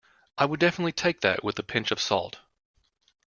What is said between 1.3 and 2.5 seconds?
with a pinch of salt